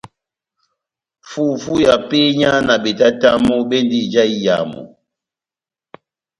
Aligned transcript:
Fufu 1.29 1.73
ya 1.85 1.95
penya 2.09 2.51
na 2.67 2.75
betatamu 2.83 3.53
bendi 3.69 3.97
ija 4.05 4.23
iyamu. 4.35 4.81